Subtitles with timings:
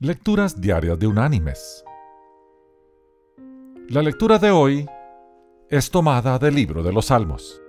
[0.00, 1.84] Lecturas Diarias de Unánimes.
[3.88, 4.88] La lectura de hoy
[5.68, 7.60] es tomada del libro de los Salmos.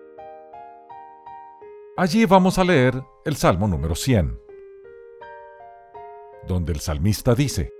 [1.97, 4.39] Allí vamos a leer el Salmo número 100,
[6.47, 7.73] donde el salmista dice,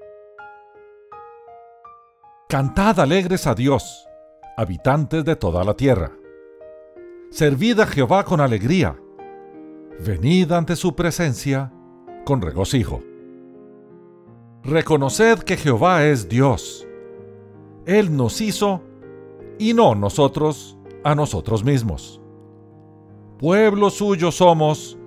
[2.48, 4.10] Cantad alegres a Dios,
[4.58, 6.14] habitantes de toda la tierra.
[7.30, 9.00] Servid a Jehová con alegría.
[10.04, 11.72] Venid ante su presencia
[12.26, 13.04] con regocijo.
[14.64, 16.86] Reconoced que Jehová es Dios.
[17.86, 18.82] Él nos hizo
[19.58, 22.22] y no nosotros a nosotros mismos.
[23.38, 24.98] Pueblo suyo somos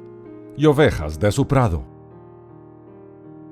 [0.57, 1.84] y ovejas de su prado.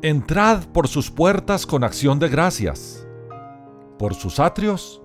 [0.03, 3.07] Entrad por sus puertas con acción de gracias,
[3.99, 5.03] por sus atrios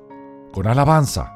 [0.54, 1.34] con alabanza.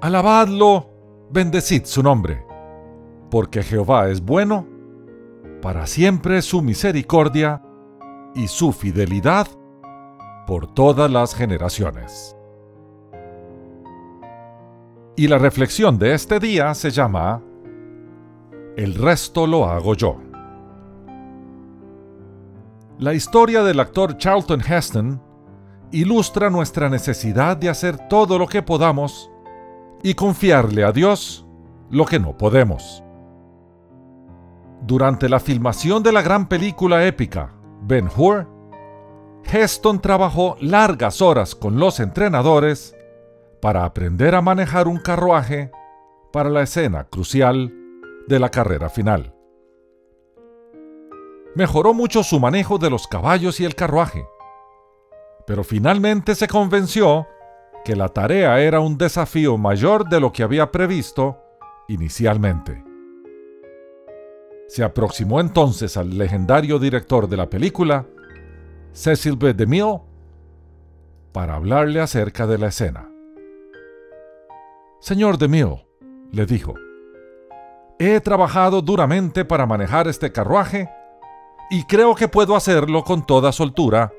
[0.00, 0.88] Alabadlo,
[1.30, 2.46] bendecid su nombre,
[3.28, 4.68] porque Jehová es bueno,
[5.60, 7.60] para siempre su misericordia
[8.34, 9.46] y su fidelidad
[10.46, 12.36] por todas las generaciones.
[15.16, 17.42] Y la reflexión de este día se llama
[18.76, 20.16] El resto lo hago yo.
[22.98, 25.20] La historia del actor Charlton Heston
[25.90, 29.30] ilustra nuestra necesidad de hacer todo lo que podamos
[30.02, 31.46] y confiarle a Dios
[31.90, 33.04] lo que no podemos.
[34.86, 37.52] Durante la filmación de la gran película épica
[37.84, 38.46] Ben Hur,
[39.44, 42.96] Heston trabajó largas horas con los entrenadores
[43.60, 45.72] para aprender a manejar un carruaje
[46.32, 47.72] para la escena crucial
[48.28, 49.34] de la carrera final.
[51.56, 54.26] Mejoró mucho su manejo de los caballos y el carruaje,
[55.46, 57.26] pero finalmente se convenció
[57.84, 61.36] que la tarea era un desafío mayor de lo que había previsto
[61.88, 62.91] inicialmente.
[64.72, 68.06] Se aproximó entonces al legendario director de la película,
[68.94, 69.52] Cecil B.
[69.52, 70.00] DeMille,
[71.30, 73.06] para hablarle acerca de la escena.
[74.98, 75.86] Señor DeMille,
[76.30, 76.72] le dijo,
[77.98, 80.88] he trabajado duramente para manejar este carruaje
[81.70, 84.10] y creo que puedo hacerlo con toda soltura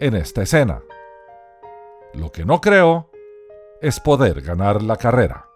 [0.00, 0.80] en esta escena.
[2.14, 3.10] Lo que no creo
[3.82, 5.50] es poder ganar la carrera.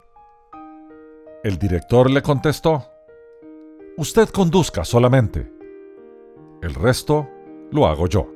[1.42, 2.91] El director le contestó,
[4.02, 5.48] Usted conduzca solamente.
[6.60, 7.28] El resto
[7.70, 8.26] lo hago yo.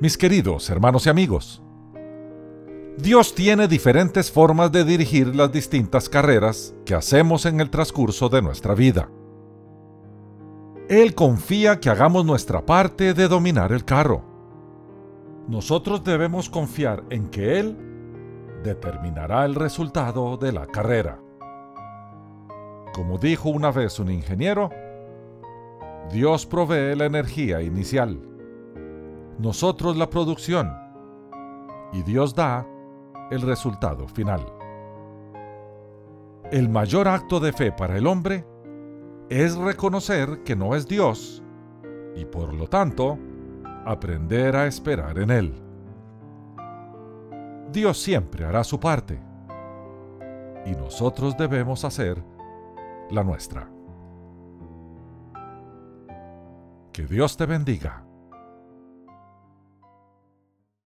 [0.00, 1.62] Mis queridos hermanos y amigos,
[2.96, 8.40] Dios tiene diferentes formas de dirigir las distintas carreras que hacemos en el transcurso de
[8.40, 9.10] nuestra vida.
[10.88, 14.24] Él confía que hagamos nuestra parte de dominar el carro.
[15.46, 17.76] Nosotros debemos confiar en que Él
[18.62, 21.23] determinará el resultado de la carrera.
[22.94, 24.70] Como dijo una vez un ingeniero,
[26.12, 28.20] Dios provee la energía inicial,
[29.36, 30.72] nosotros la producción
[31.92, 32.64] y Dios da
[33.32, 34.46] el resultado final.
[36.52, 38.46] El mayor acto de fe para el hombre
[39.28, 41.42] es reconocer que no es Dios
[42.14, 43.18] y por lo tanto
[43.84, 45.54] aprender a esperar en Él.
[47.72, 49.20] Dios siempre hará su parte
[50.64, 52.33] y nosotros debemos hacer
[53.10, 53.68] la nuestra.
[56.92, 58.03] Que Dios te bendiga.